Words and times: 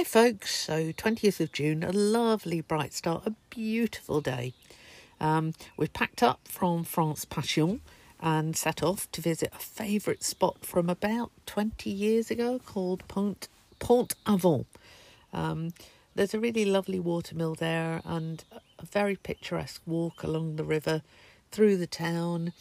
Hi, 0.00 0.04
folks. 0.04 0.54
So, 0.58 0.92
20th 0.92 1.40
of 1.40 1.52
June, 1.52 1.84
a 1.84 1.92
lovely 1.92 2.62
bright 2.62 2.94
start, 2.94 3.26
a 3.26 3.34
beautiful 3.50 4.22
day. 4.22 4.54
Um, 5.20 5.52
we've 5.76 5.92
packed 5.92 6.22
up 6.22 6.40
from 6.48 6.84
France 6.84 7.26
Passion 7.26 7.82
and 8.18 8.56
set 8.56 8.82
off 8.82 9.12
to 9.12 9.20
visit 9.20 9.52
a 9.54 9.58
favourite 9.58 10.24
spot 10.24 10.64
from 10.64 10.88
about 10.88 11.32
20 11.44 11.90
years 11.90 12.30
ago 12.30 12.58
called 12.64 13.06
Pont, 13.08 13.48
Pont 13.78 14.14
Aven. 14.26 14.64
Um, 15.34 15.74
there's 16.14 16.32
a 16.32 16.40
really 16.40 16.64
lovely 16.64 16.98
watermill 16.98 17.54
there 17.54 18.00
and 18.06 18.42
a 18.78 18.86
very 18.86 19.16
picturesque 19.16 19.82
walk 19.84 20.22
along 20.22 20.56
the 20.56 20.64
river 20.64 21.02
through 21.52 21.76
the 21.76 21.86
town. 21.86 22.54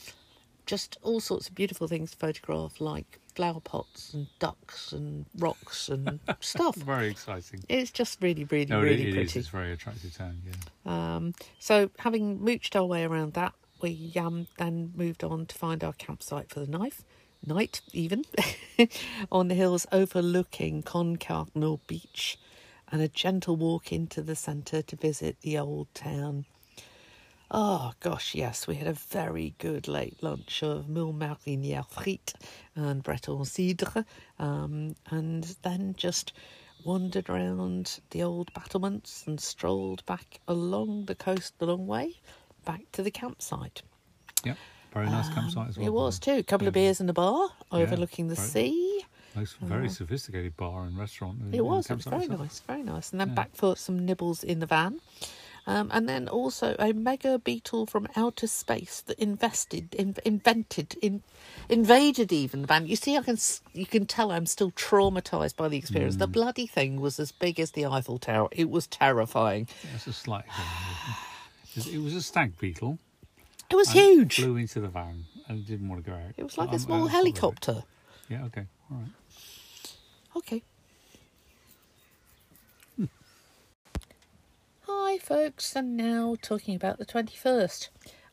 Just 0.69 0.97
all 1.01 1.19
sorts 1.19 1.49
of 1.49 1.55
beautiful 1.55 1.87
things 1.87 2.11
to 2.11 2.17
photograph, 2.17 2.79
like 2.79 3.17
flower 3.33 3.59
pots 3.59 4.13
and 4.13 4.27
ducks 4.37 4.91
and 4.91 5.25
rocks 5.39 5.89
and 5.89 6.19
stuff. 6.41 6.75
Very 6.75 7.07
exciting. 7.09 7.63
It's 7.67 7.89
just 7.89 8.21
really, 8.21 8.43
really, 8.43 8.67
No, 8.67 8.79
really 8.81 8.93
it, 8.93 8.99
it 8.99 9.07
is. 9.07 9.13
pretty. 9.15 9.39
It's 9.39 9.47
a 9.47 9.51
very 9.51 9.73
attractive 9.73 10.15
town. 10.15 10.37
Yeah. 10.45 10.55
Um, 11.15 11.33
so, 11.57 11.89
having 11.97 12.37
mooched 12.39 12.75
our 12.75 12.85
way 12.85 13.03
around 13.03 13.33
that, 13.33 13.53
we 13.81 14.11
um, 14.15 14.45
then 14.59 14.91
moved 14.95 15.23
on 15.23 15.47
to 15.47 15.55
find 15.57 15.83
our 15.83 15.93
campsite 15.93 16.49
for 16.51 16.59
the 16.59 16.67
knife, 16.67 17.03
night 17.43 17.81
even, 17.91 18.23
on 19.31 19.47
the 19.47 19.55
hills 19.55 19.87
overlooking 19.91 20.83
Concarneau 20.83 21.79
Beach, 21.87 22.37
and 22.91 23.01
a 23.01 23.07
gentle 23.07 23.55
walk 23.55 23.91
into 23.91 24.21
the 24.21 24.35
centre 24.35 24.83
to 24.83 24.95
visit 24.95 25.37
the 25.41 25.57
old 25.57 25.87
town. 25.95 26.45
Oh 27.51 27.93
gosh, 27.99 28.35
yes, 28.35 28.67
we 28.67 28.75
had 28.75 28.87
a 28.87 28.93
very 28.93 29.55
good 29.57 29.87
late 29.87 30.21
lunch 30.21 30.61
of 30.61 30.87
moules 30.87 31.15
marinière 31.15 31.87
frites 31.89 32.33
and 32.75 33.01
breton 33.01 33.39
cidre, 33.43 34.05
um, 34.37 34.95
and 35.09 35.55
then 35.63 35.95
just 35.97 36.31
wandered 36.85 37.27
around 37.27 37.99
the 38.11 38.21
old 38.21 38.53
battlements 38.53 39.23
and 39.25 39.41
strolled 39.41 40.05
back 40.05 40.39
along 40.47 41.05
the 41.05 41.15
coast 41.15 41.57
the 41.57 41.65
long 41.65 41.87
way 41.87 42.13
back 42.65 42.81
to 42.91 43.01
the 43.01 43.11
campsite. 43.11 43.81
Yeah. 44.45 44.53
Very 44.93 45.07
nice 45.07 45.29
campsite 45.33 45.69
as 45.69 45.77
well. 45.77 45.87
Um, 45.87 45.87
It 45.87 45.93
was 45.93 46.19
too. 46.19 46.33
A 46.33 46.43
couple 46.43 46.67
of 46.67 46.73
beers 46.73 47.01
in 47.01 47.09
a 47.09 47.13
bar 47.13 47.49
overlooking 47.71 48.27
the 48.27 48.35
very- 48.35 48.47
sea. 48.47 49.05
Nice, 49.35 49.53
very 49.61 49.89
sophisticated 49.89 50.55
bar 50.57 50.83
and 50.85 50.97
restaurant. 50.97 51.39
It 51.53 51.61
was. 51.63 51.89
It 51.89 51.95
was 51.95 52.05
very 52.05 52.23
itself. 52.23 52.39
nice. 52.41 52.59
Very 52.61 52.83
nice. 52.83 53.11
And 53.11 53.21
then 53.21 53.29
Yeah. 53.29 53.33
back 53.35 53.55
for 53.55 53.75
some 53.75 54.03
nibbles 54.05 54.43
in 54.43 54.59
the 54.59 54.65
van. 54.65 54.99
Um, 55.69 55.91
and 55.93 56.09
then 56.09 56.27
also 56.27 56.75
a 56.79 56.93
mega 56.93 57.37
beetle 57.37 57.85
from 57.85 58.07
outer 58.15 58.47
space 58.47 59.01
that 59.01 59.19
invested, 59.19 59.93
in, 59.93 60.15
invented, 60.25 60.95
in, 60.99 61.21
invaded 61.69 62.33
even 62.33 62.61
the 62.61 62.67
van. 62.67 62.87
You 62.87 62.95
see, 62.95 63.15
I 63.15 63.21
can 63.21 63.37
you 63.73 63.85
can 63.85 64.07
tell 64.07 64.31
I'm 64.31 64.47
still 64.47 64.71
traumatized 64.71 65.55
by 65.55 65.67
the 65.67 65.77
experience. 65.77 66.15
Mm. 66.15 66.19
The 66.19 66.27
bloody 66.27 66.65
thing 66.65 66.99
was 66.99 67.19
as 67.19 67.31
big 67.31 67.59
as 67.59 67.69
the 67.73 67.85
Eiffel 67.85 68.17
Tower. 68.17 68.49
It 68.51 68.71
was 68.71 68.87
terrifying. 68.87 69.67
It's 69.93 70.07
a 70.07 70.13
slight. 70.13 70.45
exaggeration. 71.75 72.01
it 72.01 72.03
was 72.03 72.15
a 72.15 72.23
stag 72.23 72.57
beetle. 72.57 72.97
It 73.69 73.75
was 73.75 73.91
huge. 73.91 74.37
Flew 74.37 74.57
into 74.57 74.79
the 74.79 74.87
van 74.87 75.25
and 75.47 75.67
didn't 75.67 75.87
want 75.87 76.03
to 76.03 76.09
go 76.09 76.17
out. 76.17 76.33
It 76.35 76.43
was 76.45 76.57
like 76.57 76.69
Um, 76.69 76.75
a 76.75 76.79
small 76.79 77.03
uh, 77.03 77.09
helicopter. 77.09 77.83
Yeah. 78.27 78.45
Okay. 78.45 78.65
All 78.89 78.97
right. 78.97 79.11
Okay. 80.37 80.63
Hi, 85.09 85.17
folks, 85.17 85.75
and 85.75 85.97
now 85.97 86.35
talking 86.39 86.75
about 86.75 86.99
the 86.99 87.05
21st. 87.05 87.89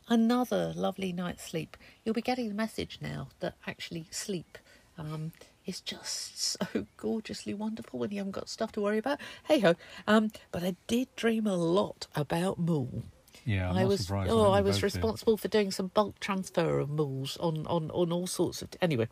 Another 0.09 0.73
lovely 0.75 1.11
night's 1.11 1.43
sleep. 1.43 1.75
You'll 2.05 2.13
be 2.13 2.21
getting 2.21 2.49
the 2.49 2.53
message 2.53 2.99
now 3.01 3.29
that 3.39 3.55
actually 3.65 4.05
sleep 4.11 4.59
um, 4.95 5.31
is 5.65 5.81
just 5.81 6.39
so 6.39 6.85
gorgeously 6.95 7.55
wonderful 7.55 7.97
when 7.97 8.11
you 8.11 8.17
haven't 8.17 8.33
got 8.33 8.47
stuff 8.47 8.73
to 8.73 8.81
worry 8.81 8.99
about. 8.99 9.19
Hey 9.45 9.59
ho. 9.59 9.73
Um, 10.05 10.29
but 10.51 10.63
I 10.63 10.75
did 10.85 11.07
dream 11.15 11.47
a 11.47 11.55
lot 11.55 12.05
about 12.13 12.59
Mool. 12.59 13.05
Yeah. 13.43 13.71
I'm 13.71 13.77
I 13.77 13.85
was 13.85 14.11
oh, 14.11 14.51
I 14.51 14.61
was 14.61 14.75
both 14.75 14.81
did. 14.81 14.83
responsible 14.83 15.37
for 15.37 15.47
doing 15.47 15.71
some 15.71 15.87
bulk 15.87 16.19
transfer 16.19 16.77
of 16.77 16.91
mules 16.91 17.37
on 17.37 17.65
on 17.65 17.89
on 17.89 18.11
all 18.11 18.27
sorts 18.27 18.61
of 18.61 18.69
anyway. 18.83 19.07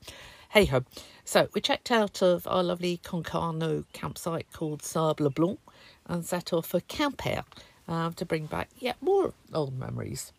Hey 0.50 0.66
ho. 0.66 0.84
So 1.24 1.48
we 1.56 1.62
checked 1.62 1.90
out 1.90 2.22
of 2.22 2.46
our 2.46 2.62
lovely 2.62 3.00
Concarneau 3.04 3.86
campsite 3.92 4.54
called 4.54 4.84
Sable 4.84 5.32
Blanc 5.32 5.60
and 6.08 6.26
set 6.26 6.54
off 6.54 6.68
for 6.68 6.80
Quimper 6.82 7.44
um, 7.88 8.14
to 8.14 8.26
bring 8.26 8.46
back 8.46 8.70
yet 8.80 8.98
more 9.02 9.34
old 9.54 9.78
memories. 9.78 10.32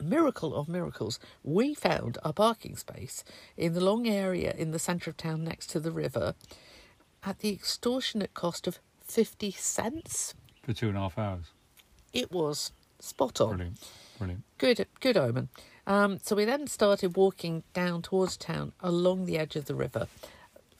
Miracle 0.00 0.54
of 0.54 0.68
miracles, 0.68 1.20
we 1.44 1.72
found 1.74 2.18
a 2.24 2.32
parking 2.32 2.76
space 2.76 3.22
in 3.56 3.74
the 3.74 3.80
long 3.84 4.08
area 4.08 4.52
in 4.56 4.72
the 4.72 4.78
centre 4.78 5.10
of 5.10 5.16
town 5.16 5.44
next 5.44 5.68
to 5.68 5.80
the 5.80 5.92
river 5.92 6.34
at 7.24 7.38
the 7.38 7.50
extortionate 7.50 8.34
cost 8.34 8.66
of 8.66 8.78
50 9.06 9.52
cents. 9.52 10.34
for 10.62 10.72
two 10.72 10.88
and 10.88 10.96
a 10.96 11.00
half 11.00 11.18
hours. 11.18 11.46
It 12.12 12.32
was 12.32 12.72
spot 12.98 13.40
on. 13.40 13.50
Brilliant. 13.56 13.78
Brilliant. 14.18 14.42
Good, 14.58 14.86
good 15.00 15.16
omen. 15.16 15.48
Um, 15.86 16.18
so 16.22 16.34
we 16.34 16.44
then 16.44 16.66
started 16.66 17.16
walking 17.16 17.62
down 17.72 18.02
towards 18.02 18.36
town 18.36 18.72
along 18.80 19.26
the 19.26 19.38
edge 19.38 19.56
of 19.56 19.66
the 19.66 19.74
river. 19.74 20.06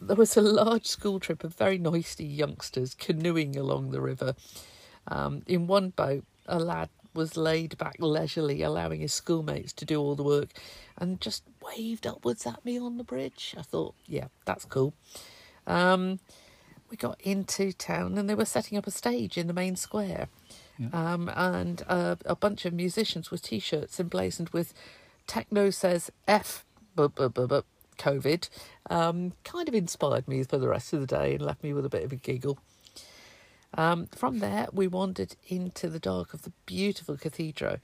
There 0.07 0.17
was 0.17 0.37
a 0.37 0.43
large 0.43 0.87
school 0.87 1.19
trip 1.19 1.45
of 1.45 1.55
very 1.55 1.79
noisy 1.79 2.27
youngsters 2.27 2.95
canoeing 2.95 3.57
along 3.57 3.91
the 3.91 4.01
river. 4.01 4.35
Um, 5.09 5.43
in 5.47 5.67
one 5.67 5.91
boat, 5.91 6.25
a 6.47 6.59
lad 6.59 6.91
was 7.15 7.37
laid 7.37 7.79
back 7.79 7.97
leisurely, 7.99 8.63
allowing 8.63 9.01
his 9.01 9.13
schoolmates 9.13 9.73
to 9.75 9.85
do 9.85 10.01
all 10.01 10.15
the 10.15 10.23
work, 10.23 10.51
and 10.99 11.21
just 11.21 11.45
waved 11.63 12.07
upwards 12.07 12.47
at 12.47 12.65
me 12.65 12.79
on 12.79 12.99
the 12.99 13.05
bridge. 13.05 13.55
I 13.57 13.63
thought, 13.63 13.95
yeah, 14.07 14.27
that's 14.45 14.65
cool. 14.65 14.93
Um, 15.67 16.21
we 16.91 16.97
got 16.97 17.21
into 17.23 17.73
town 17.73 18.19
and 18.19 18.29
they 18.29 18.35
were 18.35 18.45
setting 18.45 18.77
up 18.77 18.87
a 18.87 18.91
stage 18.91 19.39
in 19.39 19.47
the 19.47 19.53
main 19.53 19.77
square. 19.77 20.29
Um, 20.93 21.31
and 21.35 21.83
uh, 21.89 22.17
a 22.27 22.37
bunch 22.37 22.65
of 22.65 22.75
musicians 22.75 23.31
with 23.31 23.43
t 23.43 23.59
shirts 23.59 24.01
emblazoned 24.01 24.51
with 24.51 24.75
Techno 25.27 25.71
says 25.71 26.11
F 26.27 26.65
COVID 27.99 28.49
um, 28.91 29.32
kind 29.44 29.69
of 29.69 29.75
inspired 29.75 30.28
me 30.28 30.43
for 30.44 30.59
the 30.59 30.69
rest 30.69 30.93
of 30.93 31.00
the 31.00 31.06
day 31.06 31.34
and 31.34 31.43
left 31.44 31.62
me 31.62 31.72
with 31.72 31.84
a 31.84 31.91
bit 31.91 32.05
of 32.05 32.12
a 32.12 32.16
giggle. 32.16 32.59
Um, 33.77 34.06
from 34.06 34.38
there, 34.38 34.69
we 34.72 34.87
wandered 34.87 35.37
into 35.49 35.88
the 35.88 35.99
dark 35.99 36.32
of 36.32 36.43
the 36.43 36.53
beautiful 36.66 37.16
cathedral, 37.16 37.78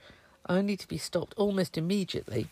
only 0.47 0.77
to 0.77 0.87
be 0.87 0.97
stopped 0.97 1.33
almost 1.37 1.77
immediately. 1.77 2.47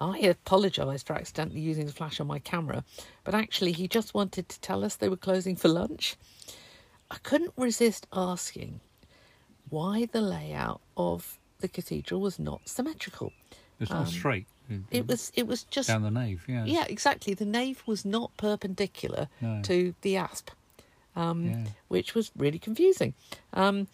I 0.00 0.18
apologised 0.18 1.06
for 1.06 1.14
accidentally 1.14 1.60
using 1.60 1.86
the 1.86 1.92
flash 1.92 2.20
on 2.20 2.26
my 2.26 2.38
camera, 2.38 2.84
but 3.24 3.34
actually, 3.34 3.72
he 3.72 3.88
just 3.88 4.14
wanted 4.14 4.48
to 4.48 4.60
tell 4.60 4.84
us 4.84 4.94
they 4.94 5.08
were 5.08 5.16
closing 5.16 5.56
for 5.56 5.68
lunch. 5.68 6.16
I 7.10 7.16
couldn't 7.22 7.54
resist 7.56 8.06
asking 8.12 8.80
why 9.68 10.06
the 10.06 10.20
layout 10.20 10.80
of 10.96 11.38
the 11.60 11.68
cathedral 11.68 12.20
was 12.20 12.38
not 12.38 12.68
symmetrical. 12.68 13.32
It's 13.80 13.90
not 13.90 14.08
straight. 14.08 14.46
It 14.90 15.06
was 15.06 15.32
it 15.34 15.46
was 15.46 15.64
just 15.64 15.88
down 15.88 16.02
the 16.02 16.10
nave. 16.10 16.44
Yeah. 16.48 16.64
yeah, 16.64 16.84
exactly. 16.88 17.34
The 17.34 17.44
nave 17.44 17.82
was 17.86 18.04
not 18.04 18.36
perpendicular 18.36 19.28
No. 19.40 19.62
to 19.62 19.94
the 20.02 20.16
apse, 20.16 20.42
um, 21.14 21.44
Yeah. 21.44 21.64
which 21.88 22.14
was 22.14 22.30
really 22.36 22.58
confusing. 22.58 23.14
Um, 23.52 23.88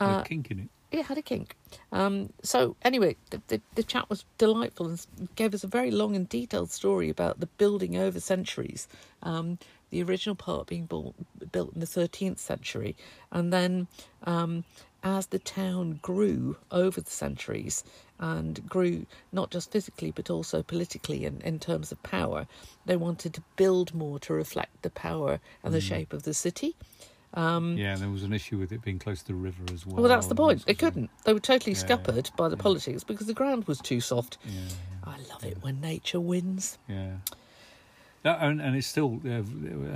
uh, 0.00 0.22
a 0.24 0.28
kink 0.28 0.50
in 0.50 0.58
it. 0.60 0.68
it 0.90 1.06
had 1.06 1.18
a 1.18 1.22
kink. 1.22 1.56
Um, 1.92 2.32
so 2.42 2.76
anyway, 2.82 3.16
the, 3.30 3.40
the 3.48 3.60
the 3.74 3.82
chat 3.82 4.08
was 4.10 4.24
delightful 4.38 4.86
and 4.88 5.06
gave 5.36 5.54
us 5.54 5.64
a 5.64 5.68
very 5.68 5.90
long 5.90 6.14
and 6.16 6.28
detailed 6.28 6.70
story 6.70 7.08
about 7.10 7.40
the 7.40 7.46
building 7.46 7.96
over 7.96 8.20
centuries. 8.20 8.88
Um, 9.22 9.58
the 9.90 10.02
original 10.02 10.34
part 10.34 10.66
being 10.66 10.86
built 10.86 11.14
built 11.52 11.72
in 11.74 11.80
the 11.80 11.86
thirteenth 11.86 12.40
century, 12.40 12.96
and 13.30 13.52
then 13.52 13.86
um, 14.24 14.64
as 15.06 15.26
the 15.28 15.38
town 15.38 16.00
grew 16.02 16.56
over 16.72 17.00
the 17.00 17.10
centuries 17.10 17.84
and 18.18 18.68
grew 18.68 19.06
not 19.30 19.50
just 19.50 19.70
physically 19.70 20.10
but 20.10 20.28
also 20.30 20.62
politically 20.64 21.24
and 21.24 21.40
in 21.42 21.58
terms 21.60 21.92
of 21.92 22.02
power, 22.02 22.46
they 22.86 22.96
wanted 22.96 23.32
to 23.34 23.42
build 23.54 23.94
more 23.94 24.18
to 24.18 24.34
reflect 24.34 24.82
the 24.82 24.90
power 24.90 25.38
and 25.62 25.72
the 25.72 25.80
shape 25.80 26.12
of 26.12 26.24
the 26.24 26.34
city. 26.34 26.74
yeah, 27.36 27.92
and 27.92 28.00
there 28.02 28.10
was 28.10 28.24
an 28.24 28.32
issue 28.32 28.58
with 28.58 28.72
it 28.72 28.82
being 28.82 28.98
close 28.98 29.20
to 29.20 29.28
the 29.28 29.34
river 29.34 29.62
as 29.72 29.86
well. 29.86 29.96
Um, 29.96 30.02
Well, 30.02 30.08
that's 30.08 30.26
the 30.26 30.34
point. 30.34 30.66
They 30.66 30.74
couldn't. 30.74 31.10
They 31.24 31.32
were 31.34 31.40
totally 31.40 31.74
Yeah, 31.74 31.78
scuppered 31.86 32.30
by 32.36 32.48
the 32.48 32.56
yeah. 32.56 32.62
politics 32.62 33.04
because 33.04 33.26
the 33.28 33.34
ground 33.34 33.64
was 33.68 33.78
too 33.78 34.00
soft. 34.00 34.38
Yeah. 34.44 34.60
I 35.04 35.18
love 35.30 35.44
it 35.44 35.58
when 35.62 35.80
nature 35.80 36.18
wins. 36.20 36.78
Yeah. 36.88 37.18
And, 38.24 38.60
and 38.60 38.74
it's 38.74 38.88
still 38.88 39.20
uh, 39.24 39.44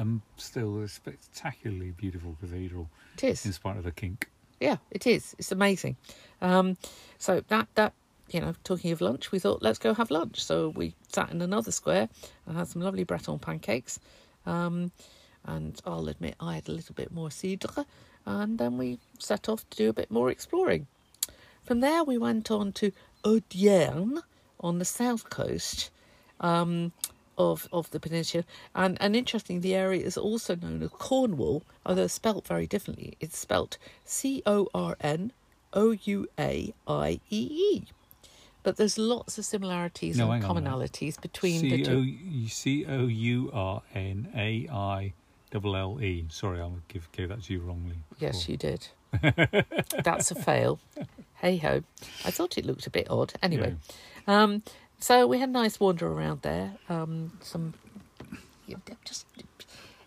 um, 0.01 0.23
still 0.37 0.83
a 0.83 0.89
spectacularly 0.89 1.91
beautiful 1.91 2.37
cathedral 2.41 2.89
It 3.17 3.25
is. 3.25 3.45
in 3.45 3.53
spite 3.53 3.77
of 3.77 3.83
the 3.83 3.91
kink. 3.91 4.29
Yeah, 4.61 4.77
it 4.91 5.07
is. 5.07 5.35
It's 5.39 5.53
amazing. 5.53 5.97
Um, 6.43 6.77
so 7.19 7.43
that 7.49 7.69
that 7.75 7.95
you 8.31 8.41
know, 8.41 8.55
talking 8.63 8.93
of 8.93 9.01
lunch, 9.01 9.33
we 9.33 9.39
thought 9.39 9.63
let's 9.63 9.79
go 9.79 9.95
have 9.95 10.11
lunch. 10.11 10.43
So 10.45 10.69
we 10.69 10.95
sat 11.09 11.31
in 11.31 11.43
another 11.43 11.73
square 11.73 12.09
and 12.47 12.57
had 12.57 12.69
some 12.69 12.83
lovely 12.83 13.05
Breton 13.05 13.39
pancakes. 13.39 13.99
Um, 14.47 14.93
and 15.45 15.81
I'll 15.87 16.09
admit 16.09 16.37
I 16.39 16.55
had 16.55 16.69
a 16.69 16.73
little 16.73 16.95
bit 16.95 17.11
more 17.11 17.31
cidre, 17.31 17.87
and 18.27 18.59
then 18.59 18.77
we 18.77 18.99
set 19.19 19.49
off 19.49 19.69
to 19.71 19.77
do 19.77 19.89
a 19.89 19.95
bit 19.95 20.11
more 20.11 20.31
exploring. 20.31 20.87
From 21.63 21.81
there, 21.81 22.05
we 22.05 22.19
went 22.19 22.51
on 22.51 22.73
to 22.73 22.93
Audierne 23.25 24.23
on 24.61 24.79
the 24.79 24.85
south 24.85 25.31
coast 25.31 25.91
um, 26.41 26.93
of, 27.41 27.67
of 27.73 27.91
the 27.91 27.99
peninsula. 27.99 28.45
And, 28.75 28.99
and 29.01 29.17
interesting, 29.17 29.63
the 29.63 29.75
area 29.75 30.05
is 30.05 30.19
also 30.19 30.55
known 30.55 30.83
as 30.83 30.91
Cornwall, 30.91 31.63
although 31.87 32.07
spelt 32.07 32.47
very 32.47 32.67
differently. 32.67 33.15
It's 33.19 33.39
spelt 33.39 33.79
C 34.05 34.43
O 34.45 34.69
R 34.75 34.97
N 35.01 35.33
O 35.73 35.93
U 35.93 36.29
A 36.39 36.75
I 36.87 37.21
E 37.31 37.41
E. 37.73 37.85
But 38.63 38.77
there's 38.77 38.99
lots 38.99 39.39
of 39.39 39.47
similarities 39.47 40.19
No, 40.19 40.31
and 40.31 40.43
hang 40.43 40.51
on 40.51 40.63
commonalities 40.63 41.19
between 41.19 41.61
C 41.61 41.71
the 41.71 41.83
two. 41.83 42.49
C 42.49 42.85
O 42.87 43.07
U 43.07 43.51
R 43.55 43.83
N 43.95 44.29
A 44.37 44.69
I 44.71 45.15
double 45.51 45.75
L 45.77 45.99
E. 46.03 46.27
Sorry, 46.29 46.61
I 46.61 46.69
give 46.89 47.11
gave 47.13 47.31
that 47.31 47.43
to 47.45 47.55
you 47.55 47.61
wrongly. 47.61 47.97
Yes, 48.19 48.49
you 48.49 48.59
did. 48.59 48.89
That's 50.05 50.31
a 50.31 50.35
fail. 50.35 50.79
Hey 51.37 51.57
ho. 51.57 51.83
I 52.27 52.31
thought 52.31 52.59
it 52.59 52.67
looked 52.67 52.87
a 52.87 52.91
bit 52.91 53.11
odd. 53.11 53.33
Anyway, 53.43 53.77
um, 54.27 54.63
so 55.01 55.27
we 55.27 55.39
had 55.39 55.49
a 55.49 55.53
nice 55.53 55.81
wander 55.81 56.07
around 56.07 56.43
there. 56.43 56.73
Um, 56.89 57.39
some 57.43 57.75
just 59.05 59.27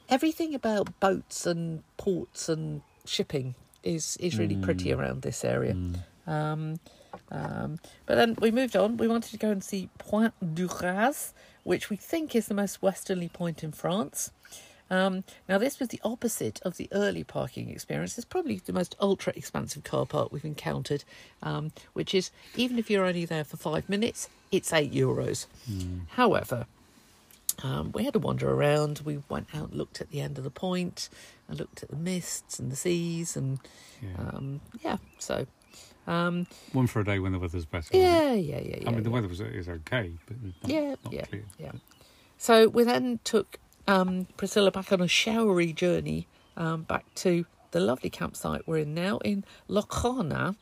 everything 0.09 0.53
about 0.55 0.99
boats 0.99 1.45
and 1.45 1.83
ports 1.97 2.49
and 2.49 2.81
shipping 3.05 3.55
is 3.83 4.17
is 4.17 4.37
really 4.37 4.55
pretty 4.55 4.89
Mm. 4.89 4.97
around 4.97 5.21
this 5.21 5.43
area. 5.43 5.75
Um, 6.25 6.79
um, 7.31 7.79
but 8.05 8.15
then 8.15 8.35
we 8.39 8.49
moved 8.51 8.75
on. 8.75 8.97
We 8.97 9.07
wanted 9.07 9.31
to 9.31 9.37
go 9.37 9.51
and 9.51 9.63
see 9.63 9.89
Pointe 9.97 10.33
du 10.55 10.67
Raz, 10.67 11.33
which 11.63 11.89
we 11.89 11.97
think 11.97 12.35
is 12.35 12.47
the 12.47 12.53
most 12.53 12.81
westerly 12.81 13.29
point 13.29 13.63
in 13.63 13.71
France. 13.71 14.31
Um, 14.93 15.23
now, 15.49 15.57
this 15.57 15.79
was 15.79 15.89
the 15.89 15.99
opposite 16.03 16.61
of 16.61 16.77
the 16.77 16.87
early 16.91 17.23
parking 17.23 17.69
experience. 17.69 18.15
It's 18.15 18.25
probably 18.25 18.61
the 18.63 18.73
most 18.73 18.95
ultra 19.01 19.33
expansive 19.35 19.83
car 19.83 20.05
park 20.05 20.31
we've 20.31 20.45
encountered, 20.45 21.03
um, 21.41 21.71
which 21.93 22.13
is 22.13 22.29
even 22.55 22.77
if 22.77 22.91
you're 22.91 23.03
only 23.05 23.25
there 23.25 23.43
for 23.43 23.57
five 23.57 23.89
minutes, 23.89 24.29
it's 24.51 24.71
eight 24.71 24.93
euros. 24.93 25.47
However, 26.09 26.67
um, 27.63 27.91
we 27.91 28.03
had 28.03 28.13
to 28.13 28.19
wander 28.19 28.51
around. 28.51 29.01
We 29.03 29.19
went 29.29 29.47
out 29.55 29.69
and 29.69 29.77
looked 29.77 29.99
at 29.99 30.11
the 30.11 30.21
end 30.21 30.37
of 30.37 30.43
the 30.43 30.51
point 30.51 31.09
and 31.47 31.57
looked 31.59 31.81
at 31.81 31.89
the 31.89 31.95
mists 31.95 32.59
and 32.59 32.71
the 32.71 32.75
seas, 32.75 33.35
and 33.35 33.57
Yeah. 33.99 34.09
um, 34.19 34.61
yeah, 34.83 34.97
so 35.17 35.47
um, 36.05 36.45
One 36.71 36.85
for 36.85 36.99
a 36.99 37.03
day 37.05 37.17
when 37.17 37.31
the 37.31 37.39
weather's 37.39 37.65
better. 37.65 37.97
yeah, 37.97 38.33
yeah, 38.33 38.59
yeah, 38.59 38.77
yeah. 38.81 38.87
I 38.87 38.91
mean, 38.91 39.01
the 39.03 39.09
yeah. 39.09 39.13
weather 39.15 39.27
was 39.27 39.41
is 39.41 39.67
okay, 39.67 40.11
but 40.27 40.37
not, 40.43 40.53
Yeah, 40.69 40.95
not 41.03 41.13
yeah, 41.13 41.25
clear. 41.25 41.45
yeah. 41.57 41.71
So 42.37 42.67
we 42.67 42.83
then 42.83 43.19
took 43.23 43.57
um, 43.87 44.27
Priscilla 44.37 44.71
back 44.71 44.91
on 44.91 45.01
a 45.01 45.07
showery 45.07 45.73
journey 45.73 46.27
um, 46.57 46.83
back 46.83 47.05
to 47.15 47.45
the 47.71 47.79
lovely 47.79 48.09
campsite 48.09 48.67
we're 48.67 48.79
in 48.79 48.93
now 48.93 49.17
in 49.19 49.43
Lochana. 49.69 50.55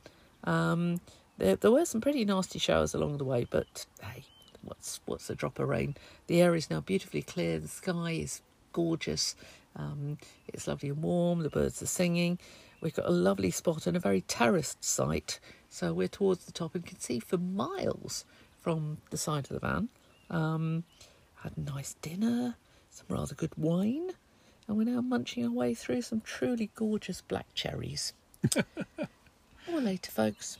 Um, 0.44 1.02
there, 1.38 1.56
there 1.56 1.72
were 1.72 1.86
some 1.86 2.02
pretty 2.02 2.26
nasty 2.26 2.60
showers 2.60 2.94
along 2.94 3.18
the 3.18 3.26
way, 3.26 3.46
but 3.50 3.86
hey, 4.02 4.24
what's 4.62 5.00
what's 5.06 5.30
a 5.30 5.36
drop 5.36 5.60
of 5.60 5.68
rain? 5.68 5.96
The 6.28 6.42
air 6.42 6.56
is 6.56 6.70
now 6.70 6.82
beautifully 6.82 7.22
clear. 7.22 7.60
The 7.60 7.68
sky 7.68 8.12
is 8.12 8.42
gorgeous. 8.74 9.36
Um, 9.76 10.18
it's 10.48 10.68
lovely 10.68 10.90
and 10.90 11.02
warm. 11.02 11.42
The 11.42 11.50
birds 11.50 11.82
are 11.82 11.88
singing. 11.88 12.40
We've 12.82 12.96
got 12.96 13.08
a 13.08 13.12
lovely 13.12 13.52
spot 13.52 13.86
and 13.86 13.96
a 13.96 14.00
very 14.00 14.22
terraced 14.22 14.84
site, 14.84 15.40
so 15.70 15.94
we're 15.94 16.08
towards 16.08 16.46
the 16.46 16.52
top 16.52 16.74
and 16.74 16.86
can 16.86 17.00
see 17.00 17.20
for 17.20 17.38
miles 17.38 18.26
from 18.60 18.98
the 19.12 19.18
side 19.18 19.46
of 19.46 19.50
the 19.50 19.60
van. 19.60 19.90
Um, 20.30 20.84
had 21.44 21.54
a 21.58 21.60
nice 21.60 21.94
dinner, 22.02 22.56
some 22.92 23.08
rather 23.10 23.34
good 23.34 23.54
wine, 23.58 24.12
and 24.68 24.78
we're 24.78 24.84
now 24.84 25.02
munching 25.02 25.46
our 25.46 25.52
way 25.52 25.74
through 25.74 26.02
some 26.02 26.22
truly 26.22 26.70
gorgeous 26.76 27.22
black 27.22 27.48
cherries. 27.56 28.14
More 29.70 29.82
later, 29.82 30.12
folks. 30.12 30.58